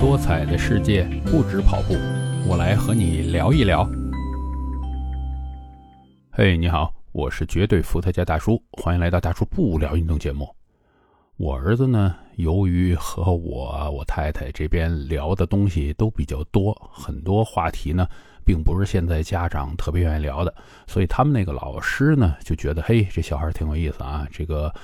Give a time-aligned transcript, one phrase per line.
[0.00, 1.94] 多彩的世界不止跑步，
[2.48, 3.86] 我来和你聊一聊。
[6.30, 10.48] 嘿，你好，我是绝对伏特加大叔，欢迎来到大叔不聊运动节目。
[11.36, 18.08] 我儿子呢，由于和我我太太这边聊的东西都比较多，很多话题呢，
[18.42, 20.54] 并不是现在家长特别愿意聊的，
[20.86, 24.74] 所以他们那个老师呢，就觉得嘿，这小孩挺有意思啊，这个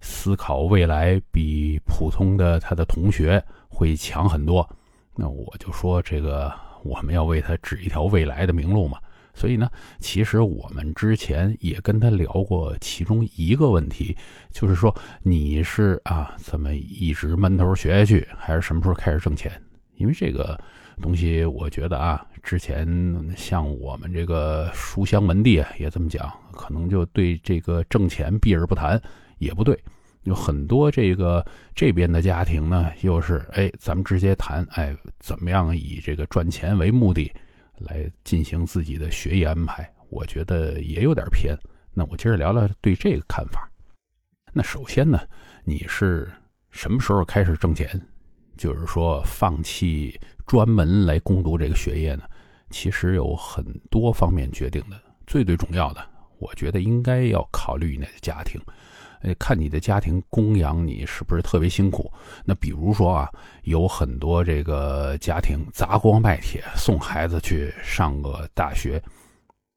[0.00, 4.68] 思考未来比普通的他的同学会强很多。
[5.14, 8.98] 那我就说，这个我们要为他指一条未来的明路嘛。
[9.34, 9.68] 所以呢，
[9.98, 14.16] 其实我们之前也跟他聊过其中一个问题，
[14.50, 19.52] 就是说你是啊怎么一直闷头学下去，还是什么时候开始挣钱？
[19.96, 20.58] 因为这个
[21.02, 22.86] 东西，我觉得啊，之前
[23.36, 28.98] 像我们这个书香门第啊也这么讲，可能就对这个挣钱避而不谈
[29.38, 29.78] 也不对。
[30.22, 37.32] 有很多这个这边的家庭呢，又是哎，咱们直接谈哎，怎么样以这个赚钱为目的。
[37.80, 41.54] 来进行自己的学业安排，我觉得也有点偏。
[41.92, 43.70] 那我接着聊聊对这个看法。
[44.54, 45.20] 那首先呢，
[45.62, 46.32] 你是
[46.70, 48.00] 什么时候开始挣钱？
[48.56, 52.22] 就是说放弃专门来攻读这个学业呢？
[52.70, 54.98] 其实有很多方面决定的。
[55.26, 56.02] 最最重要的，
[56.38, 58.58] 我觉得应该要考虑你的家庭。
[59.22, 62.12] 哎，看你的家庭供养你是不是特别辛苦？
[62.44, 63.30] 那比如说啊，
[63.64, 69.02] 有很多这个家庭砸锅卖铁送孩子去上个大学，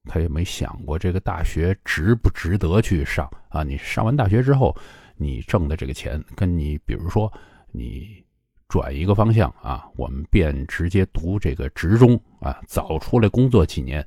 [0.05, 3.63] 他也没想过这个大学值不值得去上啊？
[3.63, 4.75] 你上完大学之后，
[5.15, 7.31] 你挣的这个钱，跟你比如说
[7.71, 8.23] 你
[8.67, 14.05] 转一个方向啊，我们便直接读这个职中啊，早出来工作几年，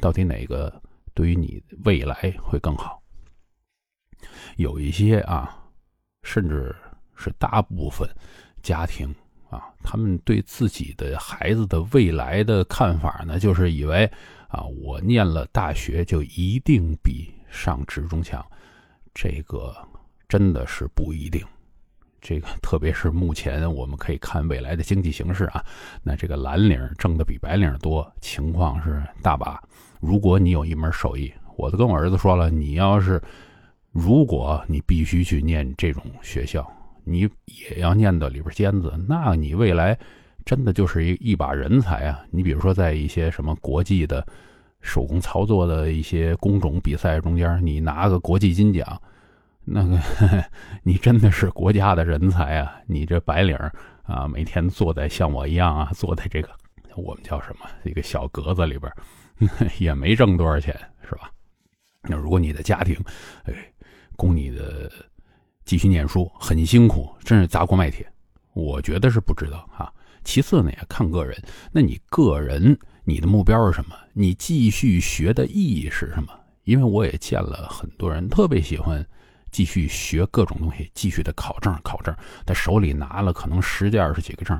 [0.00, 0.72] 到底哪个
[1.14, 3.00] 对于你未来会更好？
[4.56, 5.56] 有一些啊，
[6.22, 6.74] 甚至
[7.16, 8.08] 是大部分
[8.62, 9.12] 家庭
[9.50, 14.08] 啊，他们对自己的孩子的未来的看法呢，就是以为
[14.48, 18.44] 啊，我念了大学就一定比上职中强，
[19.12, 19.74] 这个
[20.28, 21.44] 真的是不一定。
[22.20, 25.64] 这个特别是目前我们可以看未来的经济形势啊，
[26.02, 29.62] 那这个蓝领挣的比白领多，情况是大把。
[30.00, 33.20] 如果你有一门手艺，我都跟我儿子说了，你要是。
[33.94, 36.68] 如果你必须去念这种学校，
[37.04, 39.96] 你也要念到里边尖子，那你未来
[40.44, 42.20] 真的就是一一把人才啊！
[42.32, 44.26] 你比如说，在一些什么国际的
[44.80, 49.00] 手工操作的一些工种比赛中间，你拿个国际金奖，
[49.64, 49.96] 那个
[50.82, 52.74] 你真的是国家的人才啊！
[52.88, 53.56] 你这白领
[54.02, 56.50] 啊，每天坐在像我一样啊，坐在这个
[56.96, 58.92] 我们叫什么一个小格子里边，
[59.78, 60.74] 也没挣多少钱，
[61.08, 61.30] 是吧？
[62.02, 62.96] 那如果你的家庭，
[63.44, 63.54] 哎。
[64.16, 64.90] 供你的
[65.64, 68.06] 继续念书很辛苦，真是砸锅卖铁，
[68.52, 69.92] 我觉得是不值得啊。
[70.22, 71.36] 其次呢，也看个人，
[71.70, 73.94] 那你个人你的目标是什么？
[74.12, 76.32] 你继续学的意义是什么？
[76.64, 79.06] 因为我也见了很多人特别喜欢
[79.50, 82.14] 继续学各种东西，继续的考证考证，
[82.46, 84.58] 他手里拿了可能十几二十几个证，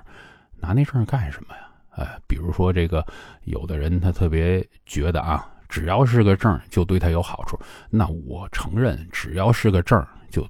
[0.58, 1.68] 拿那证干什么呀？
[1.96, 3.06] 哎，比如说这个，
[3.44, 5.48] 有的人他特别觉得啊。
[5.74, 7.58] 只要是个证就对他有好处。
[7.90, 10.46] 那我承认，只要是个证就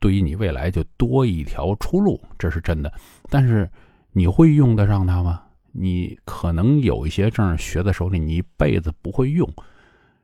[0.00, 2.92] 对于你未来就多一条出路，这是真的。
[3.30, 3.70] 但是
[4.10, 5.40] 你会用得上它吗？
[5.70, 9.48] 你可能有一些证学在手里，你一辈子不会用，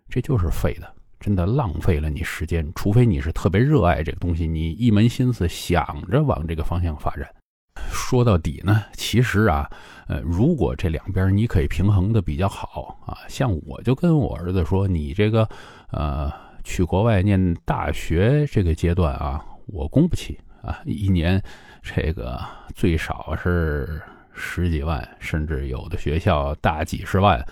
[0.08, 2.68] 这就是废的，真的浪费了你时间。
[2.74, 7.28] 除非你是特别热爱这个东西，你一门心思想着往这个方向发展。
[7.76, 9.70] 说到底呢，其实啊，
[10.08, 15.48] 呃，如果这两边你可以平衡的比较好啊，像我就跟我儿子说，你这个
[15.92, 16.30] 呃
[16.64, 21.41] 去国外念大学这个阶段啊，我供不起啊，一年
[21.82, 22.41] 这个
[22.75, 27.44] 最少是十几万，甚至有的学校大几十万，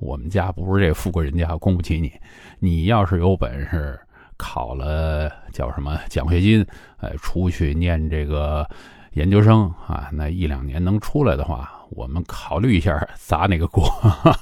[0.00, 2.12] 我们家不是这富贵人家，供不起你。
[2.58, 3.98] 你要是有本事
[4.36, 6.66] 考了叫什么奖学金，
[6.98, 8.68] 哎，出去念这个。
[9.14, 13.84] 研究生啊，那一两年能出来的话，我们考虑一下砸哪个锅，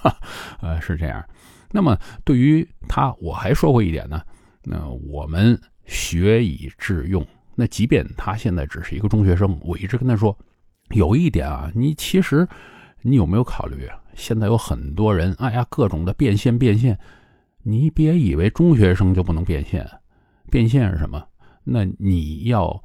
[0.63, 1.25] 呃，是这样。
[1.73, 4.23] 那么对于他，我还说过一点呢。
[4.63, 7.27] 那我们学以致用。
[7.57, 10.37] 那即便他现在只是一个中学生，我一直跟他说，
[10.91, 12.47] 有一点啊，你其实
[13.03, 13.89] 你有没有考虑？
[14.15, 16.97] 现在有很多人，哎呀，各种的变现变现，
[17.63, 19.89] 你别以为中学生就不能变现。
[20.49, 21.27] 变现是什么？
[21.65, 22.81] 那你要。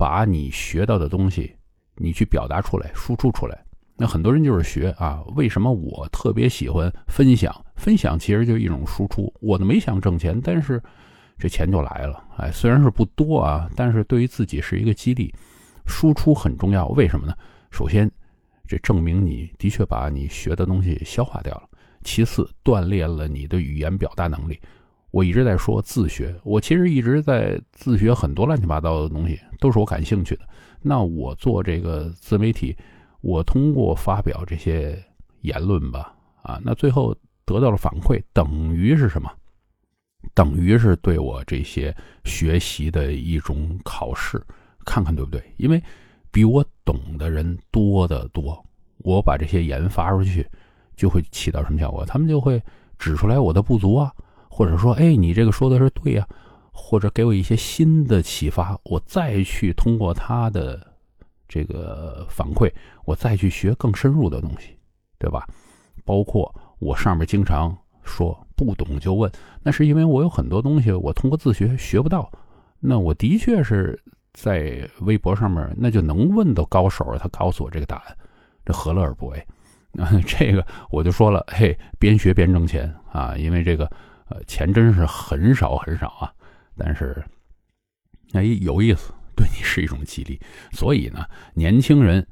[0.00, 1.54] 把你学到的东西，
[1.96, 3.62] 你去表达出来，输出出来。
[3.98, 5.22] 那很多人就是学啊。
[5.36, 7.54] 为什么我特别喜欢分享？
[7.76, 9.30] 分享其实就是一种输出。
[9.42, 10.82] 我都没想挣钱，但是
[11.36, 12.24] 这钱就来了。
[12.38, 15.30] 哎，虽然是不多啊，但是对于自己是一个激励。
[15.84, 16.88] 输出很重要。
[16.88, 17.34] 为什么呢？
[17.70, 18.10] 首先，
[18.66, 21.68] 这证明你的确把你学的东西消化掉了；
[22.04, 24.58] 其次，锻炼了你的语言表达能力。
[25.10, 30.42] 我一直在说自学，我其实一直在自学很多乱七八糟的东西，都是我感兴趣的。
[30.80, 32.76] 那我做这个自媒体，
[33.20, 35.02] 我通过发表这些
[35.40, 37.14] 言论吧，啊，那最后
[37.44, 39.30] 得到了反馈，等于是什么？
[40.34, 44.40] 等于是对我这些学习的一种考试，
[44.84, 45.42] 看看对不对？
[45.56, 45.82] 因为
[46.30, 48.64] 比我懂的人多得多，
[48.98, 50.46] 我把这些言发出去，
[50.94, 52.04] 就会起到什么效果？
[52.06, 52.62] 他们就会
[52.98, 54.12] 指出来我的不足啊。
[54.52, 56.26] 或者说，哎，你这个说的是对呀，
[56.72, 60.84] 或者给我一些新的启发，我再去通过他的
[61.48, 62.70] 这个反馈，
[63.04, 64.76] 我再去学更深入的东西，
[65.18, 65.46] 对吧？
[66.04, 69.30] 包括我上面经常说不懂就问，
[69.62, 72.30] 那是因为我有很多东西我通过自学学不到，
[72.80, 73.98] 那我的确是
[74.32, 78.16] 在微博上面那就能问到高手，他告诉我这个答案，
[78.66, 79.46] 这何乐而不为？
[79.92, 83.88] 那 这个我就说了，嘿，边学边挣钱啊，因为这个。
[84.30, 86.32] 呃，钱真是很少很少啊，
[86.76, 87.22] 但是，
[88.32, 90.40] 哎，有意思，对你是一种激励。
[90.70, 92.24] 所以呢，年轻人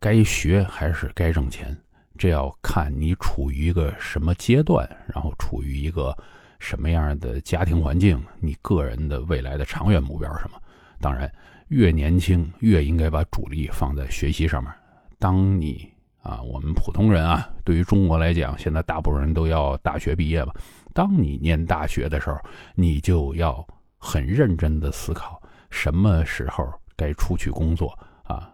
[0.00, 1.76] 该学还是该挣钱，
[2.18, 6.16] 这要看你处于一个什么阶段，然后处于一个
[6.58, 10.60] 什么样的家庭环境，你个人的未来的长远目标是什么。
[11.00, 11.32] 当然，
[11.68, 14.72] 越年轻越应该把主力放在学习上面。
[15.20, 15.88] 当你
[16.20, 20.52] 啊，我们普通人啊，对于中国来讲，现在大部分人都要大学毕业吧。
[20.94, 22.38] 当你念大学的时候，
[22.76, 23.66] 你就要
[23.98, 28.48] 很认真的思考什么时候该出去工作啊！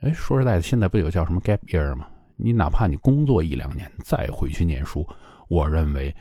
[0.00, 2.08] 哎，说实在的，现在不有叫什么 gap year 吗？
[2.36, 5.06] 你哪怕你工作一两年再回去念书，
[5.48, 6.12] 我认为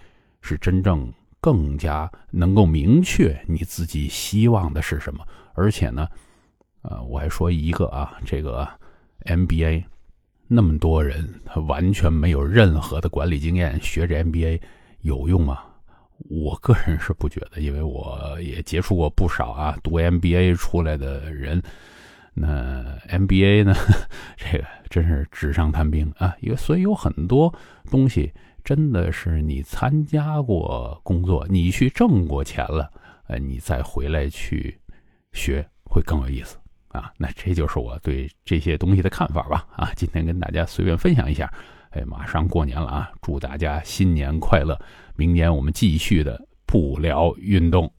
[0.42, 5.26] 是真正更加能够明确你自己希望的是什么。
[5.54, 6.08] 而且呢，
[6.82, 8.68] 呃，我还说一个啊，这个
[9.26, 9.86] MBA，
[10.48, 14.60] 那么多人他完全没有任何的管理经验，学这 MBA。
[15.04, 15.60] 有用吗？
[16.30, 21.62] 我个人是不觉得，因为我也接触过不少啊，读 MBA 出来的人。
[22.34, 23.76] 那 MBA 呢，
[24.38, 26.36] 这个真是纸上谈兵啊。
[26.40, 27.54] 因为所以有很多
[27.92, 28.32] 东西
[28.64, 32.90] 真的是你参加过工作，你去挣过钱了，
[33.28, 34.80] 呃，你再回来去
[35.34, 36.58] 学会更有意思
[36.88, 37.12] 啊。
[37.18, 39.68] 那这就是我对这些东西的看法吧。
[39.76, 41.52] 啊，今天跟大家随便分享一下。
[41.94, 43.12] 哎，马上过年了啊！
[43.22, 44.76] 祝大家新年快乐！
[45.16, 47.92] 明年我们继续的不聊运动。